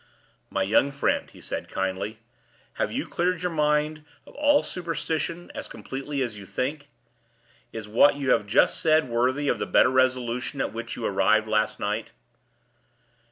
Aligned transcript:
"My 0.49 0.63
young 0.63 0.89
friend," 0.89 1.29
he 1.29 1.41
said, 1.41 1.69
kindly, 1.69 2.17
"have 2.73 2.91
you 2.91 3.07
cleared 3.07 3.43
your 3.43 3.51
mind 3.51 4.03
of 4.25 4.33
all 4.33 4.63
superstition 4.63 5.51
as 5.53 5.67
completely 5.67 6.23
as 6.23 6.35
you 6.39 6.43
think? 6.47 6.89
Is 7.71 7.87
what 7.87 8.15
you 8.15 8.31
have 8.31 8.47
just 8.47 8.79
said 8.81 9.07
worthy 9.07 9.47
of 9.47 9.59
the 9.59 9.67
better 9.67 9.91
resolution 9.91 10.59
at 10.59 10.73
which 10.73 10.95
you 10.95 11.05
arrived 11.05 11.47
last 11.47 11.79
night?" 11.79 12.09